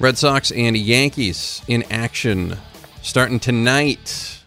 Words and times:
Red 0.00 0.16
Sox 0.16 0.50
and 0.50 0.78
Yankees 0.78 1.60
in 1.68 1.82
action 1.90 2.56
starting 3.02 3.38
tonight 3.38 4.42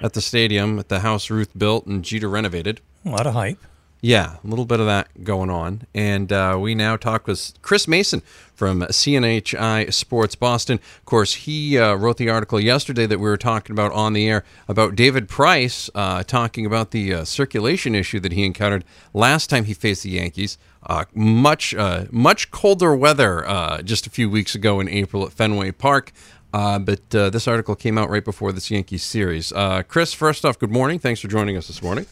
at 0.00 0.12
the 0.12 0.20
stadium 0.20 0.78
at 0.78 0.90
the 0.90 1.00
house 1.00 1.28
Ruth 1.28 1.50
built 1.58 1.86
and 1.86 2.04
Jeter 2.04 2.28
renovated. 2.28 2.80
A 3.04 3.08
lot 3.08 3.26
of 3.26 3.34
hype. 3.34 3.58
Yeah, 4.04 4.38
a 4.42 4.46
little 4.48 4.64
bit 4.64 4.80
of 4.80 4.86
that 4.86 5.22
going 5.22 5.48
on. 5.48 5.86
And 5.94 6.32
uh, 6.32 6.58
we 6.60 6.74
now 6.74 6.96
talk 6.96 7.28
with 7.28 7.52
Chris 7.62 7.86
Mason 7.86 8.20
from 8.52 8.80
CNHI 8.80 9.92
Sports 9.94 10.34
Boston. 10.34 10.80
Of 10.98 11.04
course, 11.04 11.34
he 11.34 11.78
uh, 11.78 11.94
wrote 11.94 12.16
the 12.16 12.28
article 12.28 12.58
yesterday 12.58 13.06
that 13.06 13.20
we 13.20 13.26
were 13.26 13.36
talking 13.36 13.72
about 13.72 13.92
on 13.92 14.12
the 14.12 14.28
air 14.28 14.44
about 14.66 14.96
David 14.96 15.28
Price 15.28 15.88
uh, 15.94 16.24
talking 16.24 16.66
about 16.66 16.90
the 16.90 17.14
uh, 17.14 17.24
circulation 17.24 17.94
issue 17.94 18.18
that 18.18 18.32
he 18.32 18.44
encountered 18.44 18.84
last 19.14 19.48
time 19.48 19.66
he 19.66 19.74
faced 19.74 20.02
the 20.02 20.10
Yankees. 20.10 20.58
Uh, 20.84 21.04
much 21.14 21.72
uh, 21.72 22.06
much 22.10 22.50
colder 22.50 22.96
weather 22.96 23.44
just 23.84 24.08
a 24.08 24.10
few 24.10 24.28
weeks 24.28 24.56
ago 24.56 24.80
in 24.80 24.88
April 24.88 25.24
at 25.24 25.32
Fenway 25.32 25.70
Park. 25.70 26.10
but 26.50 27.08
this 27.10 27.46
article 27.46 27.76
came 27.76 27.96
out 27.96 28.10
right 28.10 28.24
before 28.24 28.50
this 28.50 28.68
Yankees 28.68 29.04
series. 29.04 29.52
Chris, 29.86 30.12
first 30.12 30.44
off, 30.44 30.58
good 30.58 30.72
morning. 30.72 30.98
Thanks 30.98 31.20
for 31.20 31.28
joining 31.28 31.56
us 31.56 31.68
this 31.68 31.80
morning. 31.80 32.06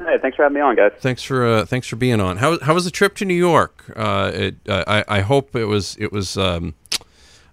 Hey, 0.00 0.16
thanks 0.18 0.36
for 0.36 0.44
having 0.44 0.54
me 0.54 0.60
on, 0.62 0.76
guys. 0.76 0.92
Thanks 0.98 1.22
for 1.22 1.46
uh, 1.46 1.66
thanks 1.66 1.86
for 1.86 1.96
being 1.96 2.20
on. 2.20 2.38
How 2.38 2.58
how 2.60 2.72
was 2.74 2.84
the 2.84 2.90
trip 2.90 3.16
to 3.16 3.24
New 3.26 3.34
York? 3.34 3.92
Uh, 3.94 4.30
it, 4.34 4.56
uh, 4.66 4.84
I 4.86 5.04
I 5.08 5.20
hope 5.20 5.54
it 5.54 5.66
was 5.66 5.96
it 6.00 6.10
was 6.10 6.38
um, 6.38 6.74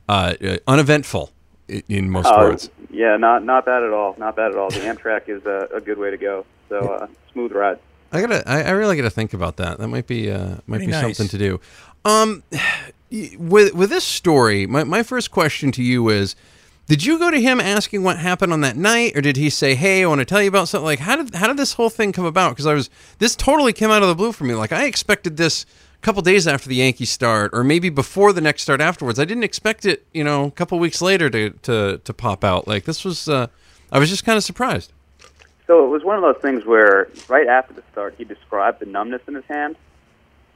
uh, 0.07 0.33
uneventful 0.65 1.31
in 1.67 2.09
most 2.09 2.27
oh, 2.27 2.38
words. 2.38 2.69
Yeah, 2.89 3.17
not 3.17 3.43
not 3.43 3.65
bad 3.65 3.83
at 3.83 3.91
all. 3.91 4.15
Not 4.17 4.38
bad 4.38 4.52
at 4.52 4.57
all. 4.57 4.69
The 4.69 4.79
Amtrak 4.79 5.27
is 5.27 5.45
a, 5.45 5.67
a 5.75 5.81
good 5.81 5.97
way 5.97 6.09
to 6.09 6.17
go. 6.17 6.45
So 6.69 6.79
uh, 6.79 7.07
smooth 7.33 7.52
ride. 7.52 7.79
I 8.13 8.21
gotta 8.21 8.49
I, 8.49 8.63
I 8.63 8.69
really 8.71 8.95
gotta 8.95 9.09
think 9.09 9.33
about 9.33 9.57
that. 9.57 9.79
That 9.79 9.89
might 9.89 10.07
be 10.07 10.31
uh, 10.31 10.57
might 10.67 10.77
Pretty 10.77 10.85
be 10.85 10.91
nice. 10.93 11.02
something 11.02 11.27
to 11.27 11.38
do. 11.38 11.59
Um, 12.05 12.43
with 13.38 13.73
with 13.73 13.89
this 13.89 14.05
story, 14.05 14.66
my 14.66 14.85
my 14.85 15.03
first 15.03 15.31
question 15.31 15.73
to 15.73 15.83
you 15.83 16.07
is 16.07 16.35
did 16.87 17.03
you 17.03 17.19
go 17.19 17.29
to 17.29 17.39
him 17.39 17.59
asking 17.59 18.03
what 18.03 18.17
happened 18.17 18.53
on 18.53 18.61
that 18.61 18.77
night, 18.77 19.16
or 19.16 19.21
did 19.21 19.35
he 19.35 19.49
say, 19.49 19.75
"Hey, 19.75 20.03
I 20.03 20.07
want 20.07 20.19
to 20.19 20.25
tell 20.25 20.41
you 20.41 20.47
about 20.47 20.69
something"? 20.69 20.85
Like, 20.85 20.99
how 20.99 21.17
did 21.17 21.35
how 21.35 21.47
did 21.47 21.57
this 21.57 21.73
whole 21.73 21.89
thing 21.89 22.13
come 22.13 22.25
about? 22.25 22.52
Because 22.52 22.66
I 22.66 22.73
was 22.73 22.89
this 23.19 23.35
totally 23.35 23.73
came 23.73 23.91
out 23.91 24.02
of 24.02 24.07
the 24.07 24.16
blue 24.16 24.31
for 24.31 24.45
me. 24.45 24.55
Like, 24.55 24.71
I 24.71 24.85
expected 24.85 25.35
this 25.35 25.66
a 25.95 25.99
couple 26.02 26.21
days 26.21 26.47
after 26.47 26.69
the 26.69 26.75
Yankees 26.75 27.09
start, 27.09 27.52
or 27.53 27.63
maybe 27.63 27.89
before 27.89 28.31
the 28.31 28.41
next 28.41 28.61
start 28.61 28.79
afterwards. 28.79 29.19
I 29.19 29.25
didn't 29.25 29.44
expect 29.44 29.85
it, 29.85 30.05
you 30.13 30.23
know, 30.23 30.45
a 30.45 30.52
couple 30.52 30.79
weeks 30.79 31.02
later 31.02 31.29
to 31.29 31.49
to 31.49 31.97
to 31.97 32.13
pop 32.13 32.45
out. 32.45 32.67
Like, 32.67 32.85
this 32.85 33.03
was, 33.03 33.27
uh, 33.27 33.47
I 33.91 33.99
was 33.99 34.09
just 34.09 34.23
kind 34.23 34.38
of 34.38 34.44
surprised. 34.44 34.94
So 35.67 35.83
it 35.83 35.89
was 35.89 36.05
one 36.05 36.16
of 36.16 36.22
those 36.22 36.41
things 36.41 36.66
where 36.66 37.09
right 37.27 37.47
after 37.47 37.73
the 37.73 37.83
start, 37.91 38.16
he 38.17 38.23
described 38.23 38.79
the 38.79 38.85
numbness 38.85 39.22
in 39.27 39.35
his 39.35 39.44
hand 39.45 39.75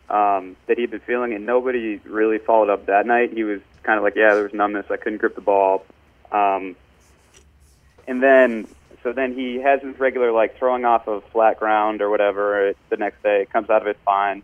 um, 0.09 0.55
that 0.67 0.77
he'd 0.77 0.91
been 0.91 1.01
feeling, 1.01 1.33
and 1.33 1.45
nobody 1.45 1.99
really 2.05 2.38
followed 2.38 2.69
up 2.69 2.85
that 2.85 3.05
night. 3.05 3.33
He 3.33 3.43
was 3.43 3.59
kind 3.83 3.97
of 3.97 4.03
like, 4.03 4.16
"Yeah, 4.16 4.33
there 4.33 4.43
was 4.43 4.53
numbness. 4.53 4.85
I 4.89 4.95
couldn't 4.95 5.17
grip 5.17 5.35
the 5.35 5.41
ball." 5.41 5.85
Um, 6.31 6.75
and 8.07 8.21
then, 8.21 8.67
so 9.03 9.13
then 9.13 9.33
he 9.33 9.55
has 9.61 9.81
his 9.81 9.99
regular 9.99 10.31
like 10.31 10.57
throwing 10.57 10.85
off 10.85 11.07
of 11.07 11.23
flat 11.31 11.59
ground 11.59 12.01
or 12.01 12.09
whatever 12.09 12.73
the 12.89 12.97
next 12.97 13.21
day. 13.23 13.43
it 13.43 13.49
Comes 13.51 13.69
out 13.69 13.81
of 13.81 13.88
it 13.88 13.97
fine, 14.05 14.43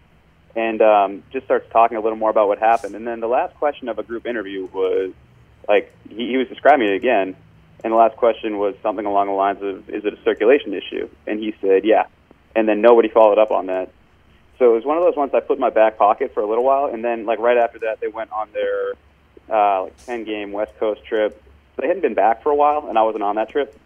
and 0.55 0.81
um, 0.81 1.23
just 1.31 1.45
starts 1.45 1.69
talking 1.71 1.97
a 1.97 2.02
little 2.02 2.17
more 2.17 2.29
about 2.29 2.47
what 2.47 2.59
happened. 2.59 2.95
And 2.95 3.07
then 3.07 3.19
the 3.19 3.27
last 3.27 3.55
question 3.55 3.89
of 3.89 3.99
a 3.99 4.03
group 4.03 4.25
interview 4.25 4.67
was 4.73 5.13
like 5.67 5.94
he, 6.09 6.29
he 6.29 6.38
was 6.38 6.47
describing 6.47 6.88
it 6.88 6.95
again, 6.95 7.35
and 7.83 7.94
the 7.94 7.97
last 7.97 8.17
question 8.17 8.57
was 8.57 8.75
something 8.81 9.05
along 9.05 9.27
the 9.27 9.33
lines 9.33 9.61
of, 9.61 9.89
"Is 9.89 10.05
it 10.05 10.13
a 10.13 10.23
circulation 10.23 10.73
issue?" 10.73 11.09
And 11.25 11.39
he 11.39 11.55
said, 11.61 11.85
"Yeah." 11.85 12.05
And 12.55 12.67
then 12.67 12.81
nobody 12.81 13.09
followed 13.09 13.38
up 13.38 13.51
on 13.51 13.67
that. 13.67 13.91
So 14.57 14.72
it 14.72 14.73
was 14.73 14.85
one 14.85 14.97
of 14.97 15.03
those 15.03 15.16
ones 15.16 15.31
I 15.35 15.39
put 15.41 15.57
in 15.57 15.59
my 15.59 15.69
back 15.69 15.97
pocket 15.97 16.33
for 16.33 16.41
a 16.41 16.47
little 16.47 16.63
while, 16.63 16.85
and 16.85 17.03
then 17.03 17.25
like 17.25 17.39
right 17.39 17.57
after 17.57 17.79
that, 17.79 17.99
they 17.99 18.07
went 18.07 18.31
on 18.31 18.49
their 18.53 18.94
uh, 19.49 19.83
like 19.83 20.05
ten 20.05 20.23
game 20.23 20.51
West 20.51 20.77
Coast 20.79 21.03
trip 21.05 21.44
they 21.78 21.88
hadn't 21.88 22.02
been 22.02 22.14
back 22.14 22.44
for 22.44 22.52
a 22.52 22.56
while, 22.56 22.88
and 22.89 22.97
I 22.97 23.03
wasn't 23.03 23.23
on 23.23 23.36
that 23.36 23.50
trip. 23.50 23.78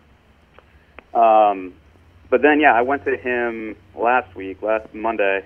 Um, 1.14 1.74
but 2.30 2.42
then, 2.42 2.60
yeah, 2.60 2.74
I 2.74 2.82
went 2.82 3.04
to 3.06 3.18
him 3.18 3.76
last 3.96 4.34
week, 4.36 4.62
last 4.62 4.94
Monday, 4.94 5.46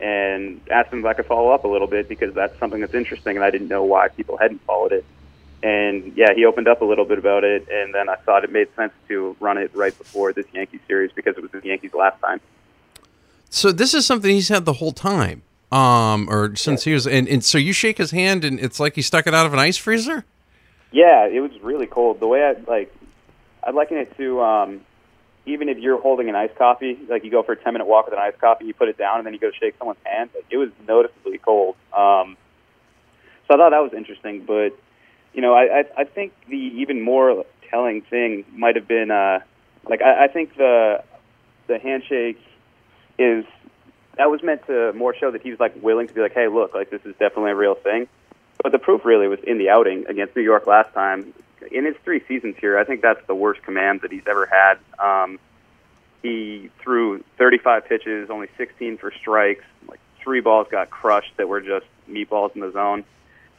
and 0.00 0.60
asked 0.70 0.92
him 0.92 1.00
if 1.00 1.04
I 1.04 1.12
could 1.12 1.26
follow 1.26 1.50
up 1.50 1.64
a 1.64 1.68
little 1.68 1.86
bit 1.86 2.08
because 2.08 2.34
that's 2.34 2.58
something 2.58 2.80
that's 2.80 2.94
interesting, 2.94 3.36
and 3.36 3.44
I 3.44 3.50
didn't 3.50 3.68
know 3.68 3.84
why 3.84 4.08
people 4.08 4.36
hadn't 4.38 4.62
followed 4.62 4.92
it. 4.92 5.04
And 5.62 6.12
yeah, 6.16 6.34
he 6.34 6.44
opened 6.44 6.68
up 6.68 6.82
a 6.82 6.84
little 6.84 7.04
bit 7.04 7.18
about 7.18 7.44
it, 7.44 7.68
and 7.70 7.94
then 7.94 8.08
I 8.08 8.16
thought 8.16 8.44
it 8.44 8.52
made 8.52 8.68
sense 8.76 8.92
to 9.08 9.36
run 9.40 9.56
it 9.56 9.70
right 9.74 9.96
before 9.96 10.32
this 10.32 10.46
Yankee 10.52 10.80
series 10.86 11.10
because 11.12 11.36
it 11.36 11.42
was 11.42 11.50
the 11.52 11.60
Yankees 11.64 11.94
last 11.94 12.20
time. 12.20 12.40
So 13.48 13.72
this 13.72 13.94
is 13.94 14.04
something 14.04 14.30
he's 14.30 14.48
had 14.48 14.64
the 14.64 14.74
whole 14.74 14.92
time, 14.92 15.42
um, 15.70 16.28
or 16.28 16.56
since 16.56 16.84
yeah. 16.84 16.90
he 16.90 16.94
was, 16.94 17.06
and, 17.06 17.28
and 17.28 17.44
so 17.44 17.56
you 17.56 17.72
shake 17.72 17.98
his 17.98 18.10
hand, 18.10 18.44
and 18.44 18.58
it's 18.58 18.80
like 18.80 18.94
he 18.94 19.02
stuck 19.02 19.26
it 19.26 19.34
out 19.34 19.46
of 19.46 19.52
an 19.52 19.58
ice 19.58 19.76
freezer. 19.76 20.24
Yeah, 20.94 21.26
it 21.26 21.40
was 21.40 21.50
really 21.60 21.88
cold. 21.88 22.20
The 22.20 22.28
way 22.28 22.44
I 22.44 22.52
like, 22.70 22.94
I'd 23.64 23.74
liken 23.74 23.96
it 23.98 24.16
to 24.16 24.40
um, 24.40 24.80
even 25.44 25.68
if 25.68 25.78
you're 25.78 26.00
holding 26.00 26.28
an 26.28 26.36
iced 26.36 26.54
coffee, 26.54 26.96
like 27.08 27.24
you 27.24 27.32
go 27.32 27.42
for 27.42 27.50
a 27.50 27.56
10 27.56 27.72
minute 27.72 27.86
walk 27.88 28.04
with 28.04 28.14
an 28.14 28.20
iced 28.20 28.38
coffee, 28.38 28.66
you 28.66 28.74
put 28.74 28.88
it 28.88 28.96
down, 28.96 29.18
and 29.18 29.26
then 29.26 29.34
you 29.34 29.40
go 29.40 29.50
shake 29.50 29.74
someone's 29.76 29.98
hand. 30.04 30.30
Like, 30.32 30.44
it 30.50 30.56
was 30.56 30.70
noticeably 30.86 31.38
cold. 31.38 31.74
Um, 31.92 32.36
so 33.48 33.54
I 33.54 33.56
thought 33.56 33.70
that 33.70 33.82
was 33.82 33.92
interesting. 33.92 34.44
But 34.46 34.70
you 35.32 35.42
know, 35.42 35.52
I 35.52 35.80
I, 35.80 35.84
I 36.02 36.04
think 36.04 36.32
the 36.48 36.56
even 36.56 37.02
more 37.02 37.44
telling 37.68 38.02
thing 38.02 38.44
might 38.52 38.76
have 38.76 38.86
been 38.86 39.10
uh, 39.10 39.40
like 39.90 40.00
I, 40.00 40.26
I 40.26 40.28
think 40.28 40.56
the 40.56 41.02
the 41.66 41.80
handshake 41.80 42.38
is 43.18 43.44
that 44.16 44.30
was 44.30 44.44
meant 44.44 44.64
to 44.68 44.92
more 44.92 45.12
show 45.12 45.32
that 45.32 45.42
he 45.42 45.50
was 45.50 45.58
like 45.58 45.74
willing 45.82 46.06
to 46.06 46.14
be 46.14 46.20
like, 46.20 46.34
hey, 46.34 46.46
look, 46.46 46.72
like 46.72 46.90
this 46.90 47.02
is 47.04 47.14
definitely 47.18 47.50
a 47.50 47.56
real 47.56 47.74
thing. 47.74 48.06
But 48.64 48.72
the 48.72 48.78
proof 48.78 49.04
really 49.04 49.28
was 49.28 49.40
in 49.40 49.58
the 49.58 49.68
outing 49.68 50.06
against 50.08 50.34
New 50.34 50.42
York 50.42 50.66
last 50.66 50.94
time. 50.94 51.34
In 51.70 51.84
his 51.84 51.96
three 52.02 52.24
seasons 52.26 52.56
here, 52.58 52.78
I 52.78 52.84
think 52.84 53.02
that's 53.02 53.24
the 53.26 53.34
worst 53.34 53.62
command 53.62 54.00
that 54.00 54.10
he's 54.10 54.26
ever 54.26 54.46
had. 54.46 54.78
Um, 54.98 55.38
he 56.22 56.70
threw 56.82 57.22
35 57.36 57.84
pitches, 57.84 58.30
only 58.30 58.48
16 58.56 58.96
for 58.96 59.12
strikes. 59.12 59.64
Like 59.86 60.00
three 60.18 60.40
balls 60.40 60.66
got 60.70 60.88
crushed 60.88 61.36
that 61.36 61.46
were 61.46 61.60
just 61.60 61.84
meatballs 62.08 62.54
in 62.54 62.62
the 62.62 62.72
zone. 62.72 63.04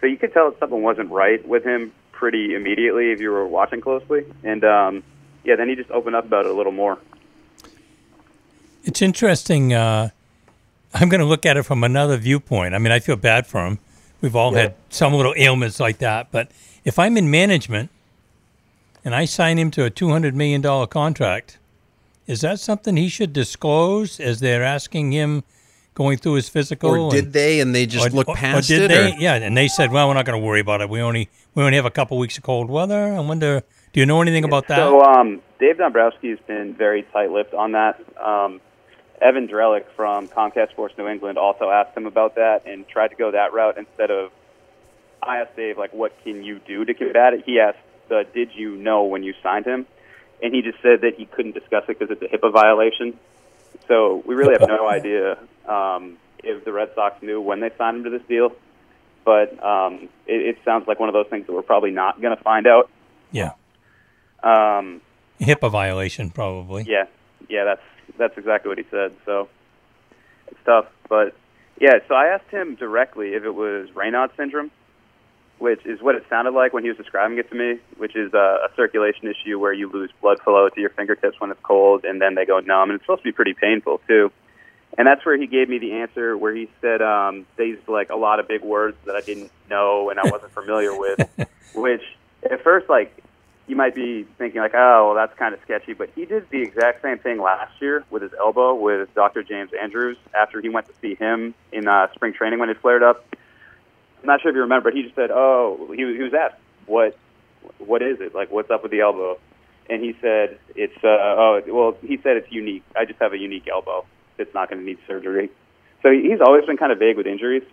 So 0.01 0.07
you 0.07 0.17
could 0.17 0.33
tell 0.33 0.49
that 0.49 0.59
something 0.59 0.81
wasn't 0.81 1.11
right 1.11 1.47
with 1.47 1.63
him 1.63 1.93
pretty 2.11 2.55
immediately 2.55 3.11
if 3.11 3.21
you 3.21 3.29
were 3.29 3.45
watching 3.45 3.81
closely. 3.81 4.25
And 4.43 4.63
um, 4.63 5.03
yeah, 5.43 5.55
then 5.55 5.69
he 5.69 5.75
just 5.75 5.91
opened 5.91 6.15
up 6.15 6.25
about 6.25 6.47
it 6.47 6.51
a 6.51 6.55
little 6.55 6.71
more. 6.71 6.97
It's 8.83 9.03
interesting. 9.03 9.71
Uh, 9.71 10.09
I'm 10.95 11.09
going 11.09 11.21
to 11.21 11.27
look 11.27 11.45
at 11.45 11.57
it 11.57 11.63
from 11.63 11.83
another 11.83 12.17
viewpoint. 12.17 12.73
I 12.73 12.79
mean, 12.79 12.91
I 12.91 12.97
feel 12.97 13.17
bad 13.17 13.45
for 13.45 13.63
him 13.63 13.77
We've 14.25 14.35
all 14.35 14.53
yeah. 14.53 14.61
had 14.61 14.75
some 14.89 15.13
little 15.13 15.35
ailments 15.37 15.79
like 15.79 15.99
that. 15.99 16.31
But 16.31 16.49
if 16.83 16.97
I'm 16.97 17.15
in 17.15 17.29
management 17.29 17.91
and 19.03 19.13
I 19.13 19.25
sign 19.25 19.59
him 19.59 19.69
to 19.69 19.85
a 19.85 19.91
$200 19.91 20.33
million 20.33 20.63
contract, 20.87 21.59
is 22.25 22.41
that 22.41 22.59
something 22.59 22.97
he 22.97 23.07
should 23.07 23.33
disclose 23.33 24.19
as 24.19 24.39
they're 24.39 24.63
asking 24.63 25.11
him 25.11 25.43
going 25.93 26.17
through 26.17 26.33
his 26.33 26.49
physical? 26.49 26.89
Or 26.89 27.11
did 27.11 27.25
and, 27.25 27.33
they 27.33 27.59
and 27.59 27.75
they 27.75 27.85
just 27.85 28.13
look 28.13 28.25
past 28.29 28.67
or 28.67 28.73
did 28.73 28.89
it? 28.89 28.95
They, 28.95 29.13
or? 29.13 29.19
Yeah, 29.19 29.35
and 29.35 29.55
they 29.55 29.67
said, 29.67 29.91
well, 29.91 30.07
we're 30.07 30.15
not 30.15 30.25
going 30.25 30.41
to 30.41 30.43
worry 30.43 30.59
about 30.59 30.81
it. 30.81 30.89
We 30.89 31.01
only 31.01 31.29
we 31.53 31.61
only 31.61 31.75
have 31.75 31.85
a 31.85 31.91
couple 31.91 32.17
weeks 32.17 32.35
of 32.35 32.41
cold 32.43 32.67
weather. 32.67 33.13
I 33.13 33.19
wonder, 33.19 33.61
do 33.93 33.99
you 33.99 34.07
know 34.07 34.23
anything 34.23 34.43
about 34.43 34.67
that? 34.69 34.77
So 34.77 35.03
um, 35.03 35.39
Dave 35.59 35.77
Dombrowski 35.77 36.31
has 36.31 36.39
been 36.47 36.73
very 36.73 37.03
tight-lipped 37.13 37.53
on 37.53 37.73
that. 37.73 38.01
Um, 38.19 38.59
Evan 39.21 39.47
Drellich 39.47 39.85
from 39.95 40.27
Comcast 40.27 40.71
Sports 40.71 40.97
New 40.97 41.07
England 41.07 41.37
also 41.37 41.69
asked 41.69 41.95
him 41.95 42.05
about 42.05 42.35
that 42.35 42.63
and 42.65 42.87
tried 42.87 43.09
to 43.09 43.15
go 43.15 43.31
that 43.31 43.53
route 43.53 43.77
instead 43.77 44.11
of 44.11 44.31
I 45.21 45.37
asked 45.37 45.55
Dave 45.55 45.77
like, 45.77 45.93
what 45.93 46.13
can 46.23 46.43
you 46.43 46.59
do 46.59 46.85
to 46.85 46.93
combat 46.93 47.33
it? 47.33 47.43
He 47.45 47.59
asked, 47.59 47.79
uh, 48.11 48.23
did 48.33 48.51
you 48.53 48.75
know 48.75 49.03
when 49.03 49.23
you 49.23 49.33
signed 49.41 49.65
him? 49.65 49.85
And 50.43 50.53
he 50.53 50.61
just 50.61 50.81
said 50.81 51.01
that 51.01 51.15
he 51.15 51.25
couldn't 51.25 51.53
discuss 51.53 51.83
it 51.87 51.97
because 51.99 52.11
it's 52.11 52.21
a 52.21 52.37
HIPAA 52.37 52.51
violation. 52.51 53.17
So 53.87 54.21
we 54.25 54.35
really 54.35 54.55
have 54.59 54.67
no 54.67 54.87
idea 54.89 55.37
um, 55.65 56.17
if 56.43 56.63
the 56.65 56.71
Red 56.71 56.93
Sox 56.93 57.21
knew 57.23 57.41
when 57.41 57.59
they 57.59 57.71
signed 57.77 57.97
him 57.97 58.03
to 58.03 58.09
this 58.09 58.27
deal. 58.27 58.51
But 59.23 59.63
um, 59.63 60.09
it, 60.27 60.41
it 60.41 60.57
sounds 60.63 60.87
like 60.87 60.99
one 60.99 61.09
of 61.09 61.13
those 61.13 61.27
things 61.27 61.47
that 61.47 61.53
we're 61.53 61.63
probably 61.63 61.91
not 61.91 62.21
going 62.21 62.35
to 62.35 62.43
find 62.43 62.67
out. 62.67 62.91
Yeah. 63.31 63.53
Um, 64.43 65.01
HIPAA 65.39 65.71
violation, 65.71 66.29
probably. 66.29 66.85
Yeah, 66.87 67.05
yeah, 67.49 67.63
that's 67.63 67.81
that's 68.17 68.37
exactly 68.37 68.69
what 68.69 68.77
he 68.77 68.85
said. 68.89 69.13
So 69.25 69.49
it's 70.47 70.59
tough, 70.65 70.85
but 71.09 71.35
yeah. 71.79 71.99
So 72.07 72.15
I 72.15 72.27
asked 72.27 72.49
him 72.49 72.75
directly 72.75 73.33
if 73.33 73.43
it 73.43 73.53
was 73.53 73.89
Raynaud 73.89 74.35
syndrome, 74.37 74.71
which 75.59 75.85
is 75.85 76.01
what 76.01 76.15
it 76.15 76.25
sounded 76.29 76.53
like 76.53 76.73
when 76.73 76.83
he 76.83 76.89
was 76.89 76.97
describing 76.97 77.37
it 77.37 77.49
to 77.49 77.55
me, 77.55 77.79
which 77.97 78.15
is 78.15 78.33
a, 78.33 78.37
a 78.37 78.69
circulation 78.75 79.27
issue 79.27 79.59
where 79.59 79.73
you 79.73 79.91
lose 79.91 80.11
blood 80.21 80.39
flow 80.41 80.69
to 80.69 80.81
your 80.81 80.91
fingertips 80.91 81.39
when 81.39 81.51
it's 81.51 81.61
cold, 81.63 82.05
and 82.05 82.21
then 82.21 82.35
they 82.35 82.45
go 82.45 82.59
numb, 82.59 82.89
and 82.89 82.97
it's 82.97 83.03
supposed 83.03 83.21
to 83.21 83.27
be 83.27 83.31
pretty 83.31 83.53
painful 83.53 84.01
too. 84.07 84.31
And 84.97 85.05
that's 85.05 85.25
where 85.25 85.37
he 85.37 85.47
gave 85.47 85.67
me 85.67 85.77
the 85.77 85.93
answer, 85.93 86.37
where 86.37 86.55
he 86.55 86.69
said 86.79 87.01
um, 87.01 87.45
they 87.57 87.65
used 87.65 87.87
like 87.87 88.09
a 88.09 88.15
lot 88.15 88.39
of 88.39 88.47
big 88.47 88.63
words 88.63 88.97
that 89.05 89.15
I 89.15 89.21
didn't 89.21 89.51
know 89.69 90.09
and 90.09 90.19
I 90.19 90.29
wasn't 90.29 90.53
familiar 90.53 90.97
with, 90.97 91.19
which 91.75 92.03
at 92.49 92.63
first 92.63 92.89
like 92.89 93.24
you 93.67 93.75
might 93.75 93.95
be 93.95 94.27
thinking 94.37 94.61
like, 94.61 94.73
oh, 94.75 95.07
well, 95.07 95.15
that's 95.15 95.37
kind 95.39 95.53
of 95.53 95.59
sketchy, 95.63 95.93
but 95.93 96.09
he 96.15 96.25
did 96.25 96.47
the 96.51 96.61
exact 96.61 97.01
same 97.01 97.17
thing 97.17 97.41
last 97.41 97.73
year 97.81 98.03
with 98.11 98.21
his 98.21 98.31
elbow 98.37 98.75
with 98.75 99.13
Dr. 99.15 99.43
James 99.43 99.71
Andrews 99.79 100.17
after 100.39 100.61
he 100.61 100.69
went 100.69 100.87
to 100.87 100.93
see 101.01 101.15
him 101.15 101.55
in 101.71 101.87
uh, 101.87 102.07
spring 102.13 102.33
training 102.33 102.59
when 102.59 102.69
it 102.69 102.79
flared 102.81 103.01
up. 103.01 103.25
I'm 104.21 104.27
not 104.27 104.41
sure 104.41 104.51
if 104.51 104.55
you 104.55 104.61
remember, 104.61 104.91
but 104.91 104.95
he 104.95 105.03
just 105.03 105.15
said, 105.15 105.31
"Oh, 105.31 105.87
he 105.91 105.97
he 105.97 106.23
was 106.23 106.33
asked 106.33 106.59
what 106.85 107.17
what 107.79 108.01
is 108.01 108.21
it 108.21 108.33
like? 108.33 108.51
What's 108.51 108.71
up 108.71 108.83
with 108.83 108.91
the 108.91 109.01
elbow?" 109.01 109.39
And 109.89 110.03
he 110.03 110.15
said, 110.21 110.57
"It's 110.75 110.97
uh, 111.03 111.07
oh 111.07 111.61
well." 111.67 111.97
He 112.01 112.17
said 112.17 112.37
it's 112.37 112.51
unique. 112.51 112.83
I 112.95 113.05
just 113.05 113.19
have 113.19 113.33
a 113.33 113.37
unique 113.37 113.67
elbow. 113.71 114.05
It's 114.37 114.53
not 114.53 114.69
going 114.69 114.81
to 114.81 114.85
need 114.85 114.97
surgery. 115.07 115.49
So 116.01 116.11
he's 116.11 116.41
always 116.41 116.65
been 116.65 116.77
kind 116.77 116.91
of 116.91 116.99
vague 116.99 117.17
with 117.17 117.27
injuries. 117.27 117.63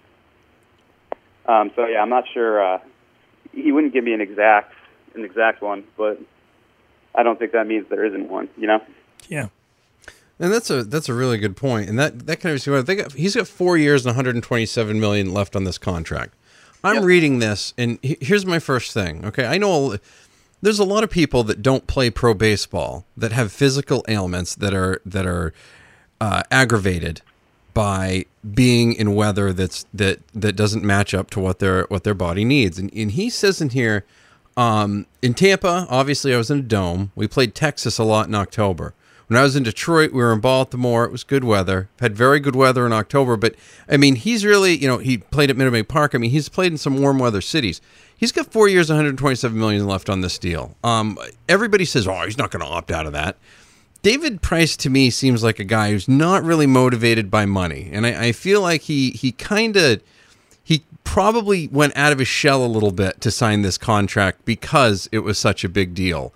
Um, 1.47 1.71
so 1.75 1.87
yeah, 1.87 2.01
I'm 2.01 2.11
not 2.11 2.25
sure. 2.33 2.63
Uh, 2.63 2.79
he 3.53 3.73
wouldn't 3.73 3.93
give 3.93 4.05
me 4.05 4.13
an 4.13 4.21
exact 4.21 4.75
an 5.15 5.25
exact 5.25 5.63
one, 5.63 5.85
but 5.97 6.21
I 7.15 7.23
don't 7.23 7.39
think 7.39 7.53
that 7.53 7.67
means 7.67 7.87
there 7.89 8.05
isn't 8.05 8.29
one. 8.29 8.49
You 8.57 8.67
know? 8.69 8.83
Yeah. 9.29 9.49
And 10.39 10.53
that's 10.53 10.71
a 10.71 10.83
that's 10.83 11.09
a 11.09 11.15
really 11.15 11.39
good 11.39 11.57
point. 11.57 11.89
And 11.89 11.99
that 11.99 12.27
that 12.27 12.41
kind 12.41 12.55
of 12.67 12.87
they 12.87 12.97
got 12.97 13.13
he's 13.13 13.37
got 13.37 13.47
four 13.47 13.77
years 13.77 14.05
and 14.05 14.11
127 14.17 14.99
million 14.99 15.33
left 15.33 15.55
on 15.55 15.65
this 15.65 15.79
contract. 15.79 16.35
I'm 16.85 16.97
Yep. 16.97 17.05
reading 17.05 17.39
this, 17.39 17.75
and 17.79 17.99
he- 18.03 18.19
here's 18.21 18.45
my 18.45 18.59
first 18.59 18.93
thing. 18.93 19.25
Okay, 19.25 19.47
I 19.47 19.57
know 19.57 19.93
a- 19.95 20.01
there's 20.63 20.81
a 20.81 20.85
lot 20.85 21.05
of 21.05 21.11
people 21.11 21.45
that 21.45 21.63
don't 21.63 21.87
play 21.87 22.11
pro 22.11 22.35
baseball 22.35 23.05
that 23.17 23.31
have 23.33 23.53
physical 23.53 24.05
ailments 24.09 24.55
that 24.57 24.75
are 24.75 25.01
that 25.07 25.27
are 25.27 25.53
uh, 26.21 26.43
aggravated 26.51 27.21
by 27.75 28.25
being 28.55 28.93
in 28.95 29.15
weather 29.15 29.53
that's 29.53 29.87
that 29.95 30.19
that 30.35 30.57
doesn't 30.57 30.83
match 30.83 31.15
up 31.15 31.31
to 31.31 31.41
what 31.41 31.61
their 31.61 31.85
what 31.85 32.03
their 32.03 32.15
body 32.15 32.45
needs. 32.45 32.79
And, 32.81 32.93
and 32.95 33.13
he 33.13 33.31
says 33.31 33.61
in 33.61 33.71
here, 33.71 34.05
um, 34.57 35.07
in 35.21 35.35
Tampa, 35.35 35.87
obviously 35.89 36.35
I 36.35 36.37
was 36.37 36.51
in 36.51 36.59
a 36.59 36.63
dome. 36.63 37.13
We 37.15 37.27
played 37.27 37.55
Texas 37.55 37.99
a 37.99 38.05
lot 38.05 38.29
in 38.29 38.35
October. 38.35 38.95
When 39.29 39.39
I 39.39 39.45
was 39.45 39.57
in 39.57 39.63
Detroit, 39.63 40.13
we 40.13 40.19
were 40.19 40.33
in 40.33 40.41
Baltimore. 40.41 41.05
It 41.05 41.11
was 41.13 41.25
good 41.25 41.43
weather. 41.43 41.89
Had 42.01 42.15
very 42.15 42.39
good 42.39 42.55
weather 42.55 42.85
in 42.85 42.93
October. 42.93 43.39
But 43.39 43.55
I 43.89 43.97
mean, 43.97 44.17
he's 44.17 44.45
really 44.45 44.77
you 44.77 44.87
know 44.87 44.99
he 44.99 45.19
played 45.19 45.49
at 45.49 45.57
Minute 45.57 45.71
Maid 45.71 45.89
Park. 45.89 46.15
I 46.15 46.19
mean, 46.19 46.31
he's 46.31 46.51
played 46.51 46.71
in 46.71 46.77
some 46.77 47.01
warm 47.01 47.19
weather 47.19 47.41
cities. 47.41 47.81
He's 48.15 48.31
got 48.31 48.53
four 48.53 48.69
years, 48.69 48.91
127 48.91 49.59
million 49.59 49.87
left 49.87 50.11
on 50.11 50.21
this 50.21 50.39
deal. 50.39 50.77
Um, 50.85 51.19
everybody 51.49 51.87
says, 51.87 52.07
"Oh, 52.07 52.23
he's 52.27 52.37
not 52.37 52.51
going 52.51 52.65
to 52.65 52.71
opt 52.71 52.91
out 52.91 53.07
of 53.07 53.15
that." 53.15 53.39
David 54.03 54.43
Price 54.43 54.77
to 54.79 54.91
me 54.91 55.09
seems 55.09 55.43
like 55.43 55.59
a 55.59 55.65
guy 55.65 55.93
who's 55.93 56.09
not 56.09 56.43
really 56.43 56.67
motivated 56.67 57.31
by 57.31 57.47
money, 57.47 57.89
and 57.91 58.05
I, 58.07 58.27
I 58.27 58.33
feel 58.33 58.61
like 58.61 58.83
he 58.83 59.13
he 59.13 59.33
kind 59.33 59.77
of 59.77 60.03
probably 61.05 61.69
went 61.69 61.97
out 61.97 62.13
of 62.13 62.19
his 62.19 62.29
shell 62.29 62.65
a 62.65 62.67
little 62.67 62.93
bit 62.93 63.21
to 63.21 63.31
sign 63.31 63.63
this 63.63 63.79
contract 63.79 64.45
because 64.45 65.09
it 65.13 65.21
was 65.21 65.39
such 65.39 65.65
a 65.65 65.69
big 65.69 65.95
deal. 65.95 66.33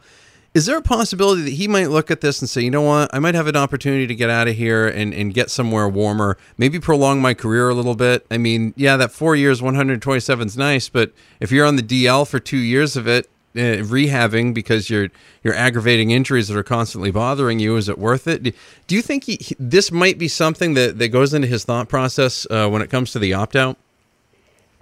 Is 0.54 0.64
there 0.64 0.78
a 0.78 0.82
possibility 0.82 1.42
that 1.42 1.52
he 1.52 1.68
might 1.68 1.90
look 1.90 2.10
at 2.10 2.22
this 2.22 2.40
and 2.40 2.48
say, 2.48 2.62
you 2.62 2.70
know 2.70 2.80
what, 2.80 3.10
I 3.14 3.18
might 3.18 3.34
have 3.34 3.46
an 3.46 3.56
opportunity 3.56 4.06
to 4.06 4.14
get 4.14 4.30
out 4.30 4.48
of 4.48 4.56
here 4.56 4.88
and, 4.88 5.12
and 5.12 5.34
get 5.34 5.50
somewhere 5.50 5.86
warmer, 5.86 6.38
maybe 6.56 6.80
prolong 6.80 7.20
my 7.20 7.34
career 7.34 7.68
a 7.68 7.74
little 7.74 7.94
bit? 7.94 8.24
I 8.30 8.38
mean, 8.38 8.72
yeah, 8.74 8.96
that 8.96 9.12
four 9.12 9.36
years, 9.36 9.60
127 9.60 10.46
is 10.46 10.56
nice, 10.56 10.88
but 10.88 11.12
if 11.40 11.52
you're 11.52 11.66
on 11.66 11.76
the 11.76 11.82
DL 11.82 12.26
for 12.26 12.38
two 12.38 12.56
years 12.56 12.96
of 12.96 13.06
it, 13.06 13.28
uh, 13.54 13.80
rehabbing 13.84 14.52
because 14.52 14.90
you're 14.90 15.08
you're 15.42 15.54
aggravating 15.54 16.10
injuries 16.10 16.48
that 16.48 16.56
are 16.58 16.62
constantly 16.62 17.10
bothering 17.10 17.58
you, 17.58 17.76
is 17.76 17.88
it 17.88 17.98
worth 17.98 18.26
it? 18.26 18.42
Do, 18.42 18.52
do 18.86 18.94
you 18.94 19.00
think 19.02 19.24
he, 19.24 19.36
he- 19.40 19.56
this 19.58 19.90
might 19.92 20.18
be 20.18 20.28
something 20.28 20.74
that, 20.74 20.98
that 20.98 21.08
goes 21.08 21.32
into 21.34 21.48
his 21.48 21.64
thought 21.64 21.88
process 21.88 22.46
uh, 22.50 22.68
when 22.68 22.80
it 22.82 22.90
comes 22.90 23.12
to 23.12 23.18
the 23.18 23.32
opt 23.34 23.56
out? 23.56 23.76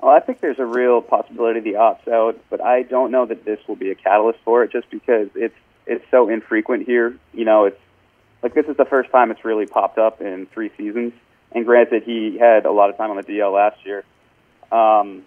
Well, 0.04 0.14
I 0.14 0.20
think 0.20 0.42
there's 0.42 0.58
a 0.58 0.66
real 0.66 1.00
possibility 1.00 1.60
the 1.60 1.78
opts 1.78 2.06
out, 2.08 2.38
but 2.50 2.60
I 2.60 2.82
don't 2.82 3.10
know 3.10 3.24
that 3.24 3.46
this 3.46 3.58
will 3.66 3.74
be 3.74 3.90
a 3.90 3.94
catalyst 3.94 4.38
for 4.44 4.62
it, 4.62 4.70
just 4.70 4.90
because 4.90 5.30
it's 5.34 5.54
it's 5.86 6.04
so 6.10 6.28
infrequent 6.28 6.84
here. 6.84 7.16
You 7.32 7.46
know, 7.46 7.64
it's 7.64 7.80
like 8.42 8.52
this 8.52 8.66
is 8.66 8.76
the 8.76 8.84
first 8.84 9.10
time 9.10 9.30
it's 9.30 9.46
really 9.46 9.64
popped 9.64 9.96
up 9.96 10.20
in 10.20 10.44
three 10.52 10.70
seasons. 10.76 11.14
And 11.52 11.64
granted, 11.64 12.02
he 12.02 12.36
had 12.36 12.66
a 12.66 12.70
lot 12.70 12.90
of 12.90 12.98
time 12.98 13.12
on 13.12 13.16
the 13.16 13.22
DL 13.22 13.54
last 13.54 13.78
year, 13.86 14.04
um, 14.70 15.24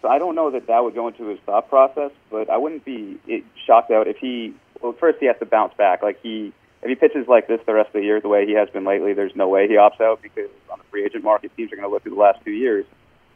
so 0.00 0.08
I 0.08 0.18
don't 0.18 0.34
know 0.34 0.50
that 0.50 0.66
that 0.68 0.82
would 0.82 0.94
go 0.94 1.08
into 1.08 1.26
his 1.26 1.38
thought 1.40 1.68
process. 1.68 2.12
But 2.30 2.48
I 2.48 2.56
wouldn't 2.56 2.86
be 2.86 3.18
shocked 3.66 3.90
out 3.90 4.08
if 4.08 4.16
he. 4.16 4.54
Well, 4.80 4.94
first 4.94 5.18
he 5.20 5.26
has 5.26 5.36
to 5.40 5.44
bounce 5.44 5.74
back. 5.74 6.02
Like 6.02 6.22
he, 6.22 6.54
if 6.80 6.88
he 6.88 6.94
pitches 6.94 7.28
like 7.28 7.48
this 7.48 7.60
the 7.66 7.74
rest 7.74 7.88
of 7.88 8.00
the 8.00 8.02
year, 8.02 8.18
the 8.22 8.28
way 8.28 8.46
he 8.46 8.54
has 8.54 8.70
been 8.70 8.84
lately, 8.84 9.12
there's 9.12 9.36
no 9.36 9.46
way 9.46 9.68
he 9.68 9.74
opts 9.74 10.00
out 10.00 10.22
because 10.22 10.48
on 10.72 10.78
the 10.78 10.84
free 10.84 11.04
agent 11.04 11.22
market, 11.22 11.54
teams 11.54 11.70
are 11.70 11.76
going 11.76 11.86
to 11.86 11.92
look 11.92 12.06
at 12.06 12.12
the 12.12 12.18
last 12.18 12.42
two 12.46 12.52
years 12.52 12.86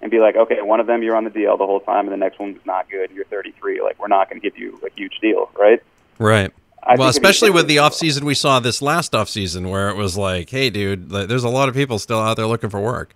and 0.02 0.10
be 0.10 0.18
like, 0.18 0.36
okay, 0.36 0.62
one 0.62 0.80
of 0.80 0.86
them 0.86 1.02
you're 1.02 1.16
on 1.16 1.24
the 1.24 1.30
DL 1.30 1.58
the 1.58 1.66
whole 1.66 1.80
time, 1.80 2.06
and 2.06 2.12
the 2.12 2.16
next 2.16 2.38
one's 2.38 2.64
not 2.64 2.88
good. 2.88 3.10
You're 3.10 3.24
33. 3.26 3.82
Like 3.82 3.98
we're 3.98 4.08
not 4.08 4.28
going 4.30 4.40
to 4.40 4.48
give 4.48 4.58
you 4.58 4.80
a 4.86 4.90
huge 4.94 5.18
deal, 5.20 5.50
right? 5.58 5.82
Right. 6.18 6.52
I 6.82 6.96
well, 6.96 6.96
think 6.96 7.16
if 7.16 7.22
he 7.22 7.28
especially 7.28 7.50
with 7.50 7.66
the 7.66 7.74
pitches- 7.74 7.80
off 7.80 7.94
season 7.94 8.24
we 8.24 8.34
saw 8.34 8.58
this 8.60 8.80
last 8.80 9.14
off 9.14 9.28
season 9.28 9.68
where 9.68 9.90
it 9.90 9.96
was 9.96 10.16
like, 10.16 10.48
hey, 10.50 10.70
dude, 10.70 11.10
there's 11.10 11.44
a 11.44 11.48
lot 11.48 11.68
of 11.68 11.74
people 11.74 11.98
still 11.98 12.20
out 12.20 12.36
there 12.36 12.46
looking 12.46 12.70
for 12.70 12.80
work. 12.80 13.14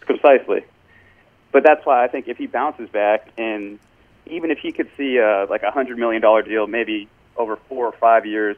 Precisely. 0.00 0.64
But 1.52 1.62
that's 1.64 1.84
why 1.86 2.04
I 2.04 2.08
think 2.08 2.28
if 2.28 2.36
he 2.36 2.46
bounces 2.46 2.88
back, 2.90 3.28
and 3.38 3.78
even 4.26 4.50
if 4.50 4.58
he 4.58 4.72
could 4.72 4.90
see 4.96 5.16
a, 5.16 5.46
like 5.48 5.62
a 5.62 5.70
hundred 5.70 5.98
million 5.98 6.20
dollar 6.20 6.42
deal, 6.42 6.66
maybe 6.66 7.08
over 7.36 7.56
four 7.68 7.86
or 7.86 7.92
five 7.92 8.26
years, 8.26 8.56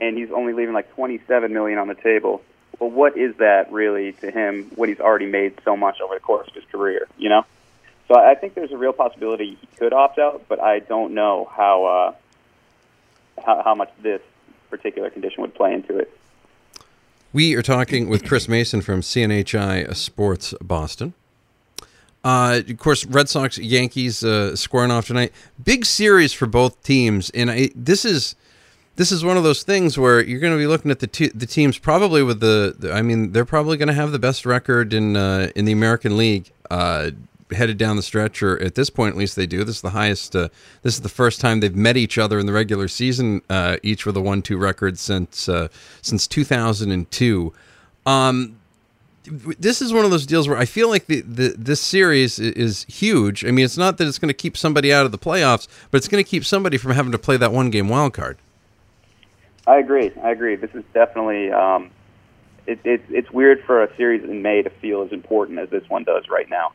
and 0.00 0.18
he's 0.18 0.30
only 0.32 0.52
leaving 0.52 0.74
like 0.74 0.92
twenty 0.94 1.20
seven 1.28 1.52
million 1.52 1.78
on 1.78 1.86
the 1.86 1.94
table. 1.94 2.42
What 2.90 3.16
is 3.16 3.36
that 3.36 3.72
really 3.72 4.12
to 4.14 4.30
him 4.30 4.70
What 4.74 4.88
he's 4.88 5.00
already 5.00 5.26
made 5.26 5.58
so 5.64 5.76
much 5.76 6.00
over 6.00 6.14
the 6.14 6.20
course 6.20 6.48
of 6.48 6.54
his 6.54 6.64
career? 6.70 7.06
You 7.16 7.28
know. 7.28 7.44
So 8.08 8.18
I 8.18 8.34
think 8.34 8.54
there's 8.54 8.72
a 8.72 8.76
real 8.76 8.92
possibility 8.92 9.56
he 9.60 9.66
could 9.78 9.94
opt 9.94 10.18
out, 10.18 10.44
but 10.48 10.60
I 10.60 10.80
don't 10.80 11.14
know 11.14 11.50
how 11.56 11.84
uh, 11.84 13.42
how, 13.42 13.62
how 13.62 13.74
much 13.74 13.90
this 14.02 14.20
particular 14.70 15.10
condition 15.10 15.42
would 15.42 15.54
play 15.54 15.72
into 15.72 15.98
it. 15.98 16.10
We 17.32 17.54
are 17.54 17.62
talking 17.62 18.08
with 18.08 18.24
Chris 18.24 18.48
Mason 18.48 18.80
from 18.80 19.00
CNHI 19.00 19.94
Sports 19.96 20.54
Boston. 20.60 21.14
Uh, 22.22 22.62
of 22.68 22.78
course, 22.78 23.04
Red 23.04 23.28
Sox 23.28 23.58
Yankees 23.58 24.24
uh, 24.24 24.56
squaring 24.56 24.90
off 24.90 25.06
tonight. 25.06 25.32
Big 25.62 25.84
series 25.84 26.32
for 26.32 26.46
both 26.46 26.82
teams, 26.82 27.30
and 27.30 27.50
I, 27.50 27.70
this 27.74 28.04
is 28.04 28.34
this 28.96 29.10
is 29.10 29.24
one 29.24 29.36
of 29.36 29.42
those 29.42 29.62
things 29.62 29.98
where 29.98 30.22
you're 30.22 30.40
going 30.40 30.52
to 30.52 30.58
be 30.58 30.66
looking 30.66 30.90
at 30.90 31.00
the 31.00 31.32
the 31.34 31.46
teams 31.46 31.78
probably 31.78 32.22
with 32.22 32.40
the, 32.40 32.74
the 32.78 32.92
I 32.92 33.02
mean 33.02 33.32
they're 33.32 33.44
probably 33.44 33.76
going 33.76 33.88
to 33.88 33.94
have 33.94 34.12
the 34.12 34.18
best 34.18 34.46
record 34.46 34.92
in 34.92 35.16
uh, 35.16 35.50
in 35.56 35.64
the 35.64 35.72
American 35.72 36.16
League 36.16 36.52
uh, 36.70 37.10
headed 37.50 37.78
down 37.78 37.96
the 37.96 38.02
stretch, 38.02 38.42
or 38.42 38.60
at 38.62 38.74
this 38.74 38.90
point 38.90 39.14
at 39.14 39.18
least 39.18 39.36
they 39.36 39.46
do. 39.46 39.64
This 39.64 39.76
is 39.76 39.82
the 39.82 39.90
highest. 39.90 40.36
Uh, 40.36 40.48
this 40.82 40.94
is 40.94 41.00
the 41.00 41.08
first 41.08 41.40
time 41.40 41.60
they've 41.60 41.74
met 41.74 41.96
each 41.96 42.18
other 42.18 42.38
in 42.38 42.46
the 42.46 42.52
regular 42.52 42.88
season, 42.88 43.42
uh, 43.50 43.76
each 43.82 44.06
with 44.06 44.16
a 44.16 44.20
one 44.20 44.42
two 44.42 44.58
record 44.58 44.98
since 44.98 45.48
uh, 45.48 45.68
since 46.02 46.26
2002. 46.26 47.52
Um, 48.06 48.58
this 49.26 49.80
is 49.80 49.92
one 49.92 50.04
of 50.04 50.10
those 50.10 50.26
deals 50.26 50.48
where 50.48 50.58
I 50.58 50.66
feel 50.66 50.90
like 50.90 51.06
the, 51.06 51.22
the 51.22 51.54
this 51.56 51.80
series 51.80 52.38
is 52.38 52.84
huge. 52.84 53.44
I 53.44 53.50
mean, 53.50 53.64
it's 53.64 53.78
not 53.78 53.98
that 53.98 54.06
it's 54.06 54.18
going 54.18 54.28
to 54.28 54.34
keep 54.34 54.56
somebody 54.56 54.92
out 54.92 55.06
of 55.06 55.12
the 55.12 55.18
playoffs, 55.18 55.66
but 55.90 55.98
it's 55.98 56.08
going 56.08 56.22
to 56.22 56.28
keep 56.28 56.44
somebody 56.44 56.76
from 56.76 56.92
having 56.92 57.12
to 57.12 57.18
play 57.18 57.36
that 57.38 57.52
one 57.52 57.70
game 57.70 57.88
wild 57.88 58.12
card. 58.12 58.38
I 59.66 59.78
agree. 59.78 60.12
I 60.22 60.30
agree. 60.30 60.56
This 60.56 60.74
is 60.74 60.84
definitely 60.92 61.50
um, 61.50 61.90
it, 62.66 62.80
it, 62.84 63.02
it's 63.08 63.30
weird 63.30 63.62
for 63.64 63.82
a 63.82 63.94
series 63.96 64.24
in 64.24 64.42
May 64.42 64.62
to 64.62 64.70
feel 64.70 65.02
as 65.02 65.12
important 65.12 65.58
as 65.58 65.70
this 65.70 65.88
one 65.88 66.04
does 66.04 66.28
right 66.28 66.48
now. 66.48 66.72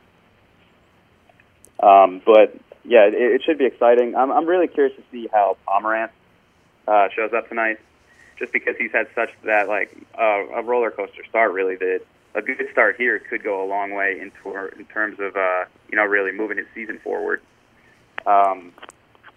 Um, 1.82 2.20
but 2.24 2.56
yeah, 2.84 3.06
it, 3.06 3.14
it 3.14 3.42
should 3.44 3.58
be 3.58 3.64
exciting. 3.64 4.14
I'm, 4.14 4.30
I'm 4.30 4.46
really 4.46 4.68
curious 4.68 4.96
to 4.96 5.02
see 5.10 5.28
how 5.32 5.56
Pomeranz 5.66 6.10
uh, 6.86 7.08
shows 7.14 7.32
up 7.32 7.48
tonight, 7.48 7.78
just 8.38 8.52
because 8.52 8.76
he's 8.76 8.92
had 8.92 9.08
such 9.14 9.30
that 9.44 9.68
like 9.68 9.96
uh, 10.18 10.46
a 10.54 10.62
roller 10.62 10.90
coaster 10.90 11.24
start. 11.28 11.52
Really, 11.52 11.76
that 11.76 12.00
a 12.34 12.42
good 12.42 12.68
start 12.72 12.96
here 12.96 13.18
could 13.18 13.42
go 13.42 13.64
a 13.64 13.66
long 13.66 13.92
way 13.92 14.18
in, 14.20 14.30
tor- 14.42 14.68
in 14.68 14.84
terms 14.86 15.18
of 15.20 15.36
uh, 15.36 15.64
you 15.90 15.96
know 15.96 16.04
really 16.04 16.32
moving 16.32 16.58
his 16.58 16.66
season 16.74 16.98
forward. 16.98 17.40
Um, 18.26 18.72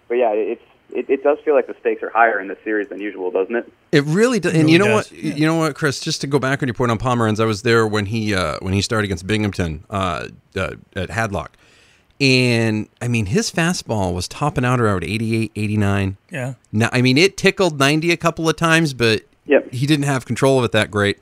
but 0.08 0.16
yeah, 0.16 0.32
it's 0.32 0.62
it, 0.94 1.10
it 1.10 1.22
does 1.22 1.38
feel 1.44 1.54
like 1.54 1.66
the 1.66 1.74
stakes 1.80 2.02
are 2.02 2.10
higher 2.10 2.40
in 2.40 2.48
this 2.48 2.58
series 2.64 2.88
than 2.88 3.00
usual, 3.00 3.30
doesn't 3.30 3.54
it? 3.54 3.72
It 3.92 4.04
really 4.04 4.40
does. 4.40 4.52
And 4.52 4.62
really 4.62 4.72
you 4.72 4.78
know 4.78 4.86
does. 4.86 5.10
what? 5.10 5.22
You 5.22 5.46
know 5.46 5.56
what, 5.56 5.74
Chris? 5.74 6.00
Just 6.00 6.20
to 6.22 6.26
go 6.26 6.38
back 6.38 6.62
on 6.62 6.68
your 6.68 6.74
point 6.74 6.90
on 6.90 6.98
Pomeranz, 6.98 7.40
I 7.40 7.44
was 7.44 7.62
there 7.62 7.86
when 7.86 8.06
he 8.06 8.34
uh, 8.34 8.58
when 8.60 8.72
he 8.72 8.80
started 8.80 9.04
against 9.04 9.26
Binghamton 9.26 9.84
uh, 9.90 10.28
uh, 10.56 10.74
at 10.96 11.10
Hadlock. 11.10 11.48
And 12.20 12.88
I 13.02 13.08
mean, 13.08 13.26
his 13.26 13.50
fastball 13.50 14.14
was 14.14 14.28
topping 14.28 14.64
out 14.64 14.80
around 14.80 15.02
88, 15.04 15.50
89. 15.56 16.16
Yeah. 16.30 16.54
Now, 16.72 16.88
I 16.92 17.02
mean, 17.02 17.18
it 17.18 17.36
tickled 17.36 17.78
90 17.78 18.12
a 18.12 18.16
couple 18.16 18.48
of 18.48 18.56
times, 18.56 18.94
but 18.94 19.22
Yep. 19.46 19.72
he 19.72 19.86
didn't 19.86 20.06
have 20.06 20.24
control 20.24 20.58
of 20.58 20.64
it 20.64 20.72
that 20.72 20.90
great. 20.90 21.18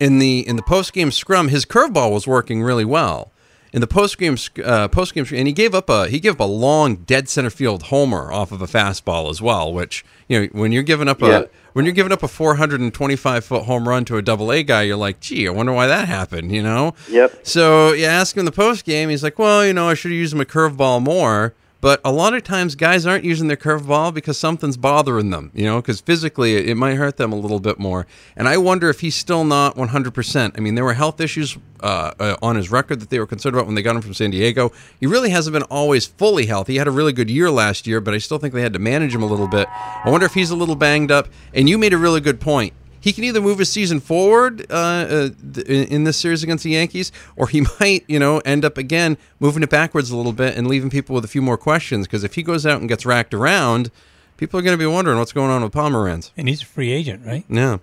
In 0.00 0.18
the 0.18 0.46
in 0.48 0.56
the 0.56 0.62
post 0.62 0.92
game 0.92 1.10
scrum, 1.10 1.48
his 1.48 1.64
curveball 1.66 2.12
was 2.12 2.26
working 2.26 2.62
really 2.62 2.84
well. 2.84 3.30
In 3.72 3.80
the 3.80 3.86
post 3.86 4.18
game 4.18 4.36
uh, 4.62 4.88
post 4.88 5.14
game, 5.14 5.24
and 5.32 5.46
he 5.46 5.52
gave 5.54 5.74
up 5.74 5.88
a 5.88 6.06
he 6.06 6.20
gave 6.20 6.32
up 6.32 6.40
a 6.40 6.44
long 6.44 6.96
dead 6.96 7.26
center 7.28 7.48
field 7.48 7.84
homer 7.84 8.30
off 8.30 8.52
of 8.52 8.60
a 8.60 8.66
fastball 8.66 9.30
as 9.30 9.40
well. 9.40 9.72
Which 9.72 10.04
you 10.28 10.40
know 10.42 10.46
when 10.52 10.72
you're 10.72 10.82
giving 10.82 11.08
up 11.08 11.22
a 11.22 11.26
Yeah. 11.26 11.42
when 11.72 11.86
you're 11.86 11.94
giving 11.94 12.12
up 12.12 12.22
a 12.22 12.28
425 12.28 13.44
foot 13.44 13.62
home 13.64 13.88
run 13.88 14.04
to 14.04 14.18
a 14.18 14.22
double 14.22 14.52
A 14.52 14.62
guy, 14.62 14.82
you're 14.82 14.96
like, 14.98 15.20
gee, 15.20 15.48
I 15.48 15.50
wonder 15.50 15.72
why 15.72 15.86
that 15.86 16.06
happened. 16.06 16.52
You 16.52 16.62
know. 16.62 16.94
Yep. 17.08 17.46
So 17.46 17.92
you 17.92 18.04
ask 18.04 18.36
him 18.36 18.40
in 18.40 18.44
the 18.44 18.52
post 18.52 18.84
game, 18.84 19.08
he's 19.08 19.22
like, 19.22 19.38
well, 19.38 19.64
you 19.66 19.72
know, 19.72 19.88
I 19.88 19.94
should 19.94 20.10
have 20.10 20.18
used 20.18 20.34
my 20.34 20.44
curveball 20.44 21.00
more. 21.02 21.54
But 21.82 22.00
a 22.04 22.12
lot 22.12 22.32
of 22.32 22.44
times, 22.44 22.76
guys 22.76 23.06
aren't 23.06 23.24
using 23.24 23.48
their 23.48 23.56
curveball 23.56 24.14
because 24.14 24.38
something's 24.38 24.76
bothering 24.76 25.30
them, 25.30 25.50
you 25.52 25.64
know, 25.64 25.82
because 25.82 26.00
physically 26.00 26.70
it, 26.70 26.76
might 26.76 26.94
hurt 26.94 27.16
them 27.16 27.32
a 27.32 27.36
little 27.36 27.58
bit 27.58 27.80
more. 27.80 28.06
And 28.36 28.46
I 28.46 28.56
wonder 28.56 28.88
if 28.88 29.00
he's 29.00 29.16
still 29.16 29.42
not 29.42 29.74
100%. 29.74 30.52
I 30.56 30.60
mean, 30.60 30.76
there 30.76 30.84
were 30.84 30.94
health 30.94 31.20
issues 31.20 31.58
uh, 31.80 32.12
uh, 32.20 32.36
on 32.40 32.54
his 32.54 32.70
record 32.70 33.00
that 33.00 33.10
they 33.10 33.18
were 33.18 33.26
concerned 33.26 33.56
about 33.56 33.66
when 33.66 33.74
they 33.74 33.82
got 33.82 33.96
him 33.96 34.02
from 34.02 34.14
San 34.14 34.30
Diego. 34.30 34.70
He 35.00 35.08
really 35.08 35.30
hasn't 35.30 35.54
been 35.54 35.64
always 35.64 36.06
fully 36.06 36.46
healthy. 36.46 36.74
He 36.74 36.78
had 36.78 36.86
a 36.86 36.92
really 36.92 37.12
good 37.12 37.28
year 37.28 37.50
last 37.50 37.88
year, 37.88 38.00
but 38.00 38.14
I 38.14 38.18
still 38.18 38.38
think 38.38 38.54
they 38.54 38.62
had 38.62 38.74
to 38.74 38.78
manage 38.78 39.12
him 39.12 39.24
a 39.24 39.26
little 39.26 39.48
bit. 39.48 39.66
I 39.68 40.08
wonder 40.08 40.24
if 40.24 40.34
he's 40.34 40.50
a 40.50 40.56
little 40.56 40.76
banged 40.76 41.10
up. 41.10 41.28
And 41.52 41.68
you 41.68 41.78
made 41.78 41.92
a 41.92 41.98
really 41.98 42.20
good 42.20 42.40
point 42.40 42.74
he 43.02 43.12
can 43.12 43.24
either 43.24 43.40
move 43.40 43.58
his 43.58 43.70
season 43.70 44.00
forward 44.00 44.64
uh, 44.70 44.74
uh, 44.74 45.28
in 45.66 46.04
this 46.04 46.16
series 46.16 46.42
against 46.42 46.64
the 46.64 46.70
Yankees, 46.70 47.10
or 47.36 47.48
he 47.48 47.60
might, 47.80 48.04
you 48.08 48.18
know, 48.18 48.38
end 48.44 48.64
up 48.64 48.78
again 48.78 49.18
moving 49.40 49.62
it 49.62 49.70
backwards 49.70 50.10
a 50.10 50.16
little 50.16 50.32
bit 50.32 50.56
and 50.56 50.68
leaving 50.68 50.88
people 50.88 51.14
with 51.14 51.24
a 51.24 51.28
few 51.28 51.42
more 51.42 51.58
questions. 51.58 52.06
Because 52.06 52.24
if 52.24 52.34
he 52.34 52.42
goes 52.42 52.64
out 52.64 52.80
and 52.80 52.88
gets 52.88 53.04
racked 53.04 53.34
around, 53.34 53.90
people 54.36 54.58
are 54.58 54.62
going 54.62 54.76
to 54.76 54.82
be 54.82 54.86
wondering 54.86 55.18
what's 55.18 55.32
going 55.32 55.50
on 55.50 55.62
with 55.62 55.72
Pomeranz. 55.72 56.30
And 56.36 56.48
he's 56.48 56.62
a 56.62 56.66
free 56.66 56.92
agent, 56.92 57.26
right? 57.26 57.44
Yeah. 57.48 57.78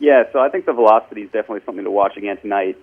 Yeah, 0.00 0.24
so 0.32 0.40
I 0.40 0.48
think 0.48 0.66
the 0.66 0.72
velocity 0.72 1.22
is 1.22 1.30
definitely 1.30 1.60
something 1.64 1.84
to 1.84 1.90
watch 1.90 2.16
again 2.16 2.36
tonight. 2.38 2.76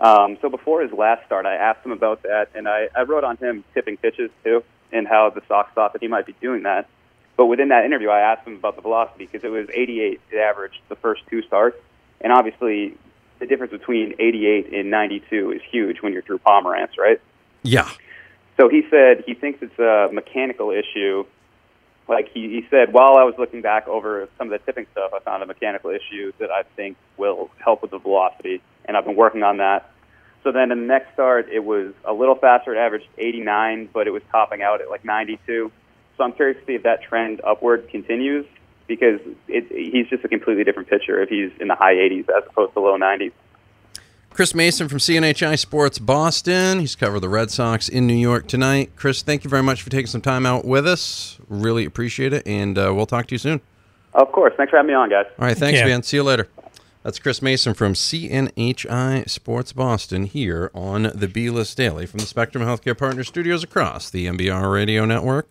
Um, 0.00 0.38
so 0.40 0.48
before 0.48 0.80
his 0.80 0.90
last 0.90 1.26
start, 1.26 1.44
I 1.44 1.54
asked 1.54 1.84
him 1.84 1.92
about 1.92 2.22
that, 2.22 2.48
and 2.54 2.66
I, 2.66 2.88
I 2.96 3.02
wrote 3.02 3.24
on 3.24 3.36
him 3.36 3.62
tipping 3.74 3.98
pitches 3.98 4.30
too, 4.42 4.64
and 4.90 5.06
how 5.06 5.30
the 5.30 5.42
Sox 5.46 5.70
thought 5.74 5.92
that 5.92 6.00
he 6.00 6.08
might 6.08 6.24
be 6.24 6.34
doing 6.40 6.62
that. 6.62 6.88
But 7.36 7.46
within 7.46 7.68
that 7.68 7.84
interview, 7.84 8.08
I 8.08 8.20
asked 8.20 8.46
him 8.46 8.56
about 8.56 8.76
the 8.76 8.82
velocity 8.82 9.26
because 9.26 9.44
it 9.44 9.50
was 9.50 9.68
88 9.72 10.20
it 10.30 10.36
averaged 10.36 10.78
the 10.88 10.96
first 10.96 11.22
two 11.30 11.42
starts, 11.42 11.76
and 12.20 12.32
obviously 12.32 12.96
the 13.38 13.46
difference 13.46 13.72
between 13.72 14.14
88 14.18 14.72
and 14.72 14.90
92 14.90 15.52
is 15.52 15.62
huge 15.70 16.00
when 16.00 16.12
you're 16.12 16.22
through 16.22 16.38
Pomeranz, 16.38 16.96
right? 16.96 17.20
Yeah. 17.62 17.88
So 18.56 18.68
he 18.68 18.82
said 18.90 19.24
he 19.26 19.34
thinks 19.34 19.62
it's 19.62 19.78
a 19.78 20.12
mechanical 20.12 20.70
issue. 20.70 21.24
Like 22.08 22.28
he, 22.32 22.48
he 22.48 22.66
said, 22.70 22.92
while 22.92 23.16
I 23.16 23.24
was 23.24 23.34
looking 23.38 23.62
back 23.62 23.88
over 23.88 24.28
some 24.38 24.52
of 24.52 24.60
the 24.60 24.64
tipping 24.64 24.86
stuff, 24.92 25.12
I 25.14 25.20
found 25.20 25.42
a 25.42 25.46
mechanical 25.46 25.90
issue 25.90 26.32
that 26.38 26.50
I 26.50 26.62
think 26.76 26.96
will 27.16 27.50
help 27.58 27.82
with 27.82 27.90
the 27.90 27.98
velocity, 27.98 28.60
and 28.84 28.96
I've 28.96 29.04
been 29.04 29.16
working 29.16 29.42
on 29.42 29.56
that. 29.58 29.90
So 30.44 30.50
then 30.50 30.72
in 30.72 30.80
the 30.80 30.86
next 30.86 31.12
start, 31.14 31.48
it 31.50 31.64
was 31.64 31.94
a 32.04 32.12
little 32.12 32.34
faster. 32.34 32.74
It 32.74 32.78
averaged 32.78 33.06
89, 33.16 33.90
but 33.92 34.06
it 34.06 34.10
was 34.10 34.22
topping 34.30 34.62
out 34.62 34.80
at 34.80 34.90
like 34.90 35.04
92. 35.04 35.70
So 36.16 36.24
I'm 36.24 36.32
curious 36.32 36.58
to 36.60 36.66
see 36.66 36.74
if 36.74 36.82
that 36.82 37.02
trend 37.02 37.40
upward 37.46 37.88
continues 37.88 38.46
because 38.86 39.20
it, 39.48 39.66
he's 39.70 40.08
just 40.08 40.24
a 40.24 40.28
completely 40.28 40.64
different 40.64 40.88
pitcher 40.88 41.22
if 41.22 41.28
he's 41.28 41.50
in 41.60 41.68
the 41.68 41.74
high 41.74 41.94
80s 41.94 42.28
as 42.28 42.44
opposed 42.48 42.74
to 42.74 42.80
low 42.80 42.98
90s. 42.98 43.32
Chris 44.30 44.54
Mason 44.54 44.88
from 44.88 44.98
CNHI 44.98 45.58
Sports 45.58 45.98
Boston. 45.98 46.80
He's 46.80 46.96
covered 46.96 47.20
the 47.20 47.28
Red 47.28 47.50
Sox 47.50 47.88
in 47.88 48.06
New 48.06 48.14
York 48.14 48.46
tonight. 48.46 48.90
Chris, 48.96 49.20
thank 49.22 49.44
you 49.44 49.50
very 49.50 49.62
much 49.62 49.82
for 49.82 49.90
taking 49.90 50.06
some 50.06 50.22
time 50.22 50.46
out 50.46 50.64
with 50.64 50.86
us. 50.86 51.38
Really 51.48 51.84
appreciate 51.84 52.32
it, 52.32 52.46
and 52.46 52.78
uh, 52.78 52.92
we'll 52.94 53.04
talk 53.06 53.26
to 53.26 53.34
you 53.34 53.38
soon. 53.38 53.60
Of 54.14 54.32
course. 54.32 54.54
Thanks 54.56 54.70
for 54.70 54.76
having 54.76 54.88
me 54.88 54.94
on, 54.94 55.10
guys. 55.10 55.26
All 55.38 55.46
right. 55.46 55.56
Thanks, 55.56 55.80
Yeah. 55.80 55.86
man. 55.86 56.02
See 56.02 56.16
you 56.16 56.22
later. 56.22 56.48
That's 57.02 57.18
Chris 57.18 57.42
Mason 57.42 57.74
from 57.74 57.94
CNHI 57.94 59.28
Sports 59.28 59.72
Boston 59.72 60.24
here 60.24 60.70
on 60.72 61.10
the 61.14 61.26
B 61.28 61.50
List 61.50 61.76
Daily 61.76 62.06
from 62.06 62.20
the 62.20 62.26
Spectrum 62.26 62.64
Healthcare 62.64 62.96
Partner 62.96 63.24
Studios 63.24 63.64
across 63.64 64.08
the 64.08 64.26
MBR 64.26 64.72
Radio 64.72 65.04
Network. 65.04 65.50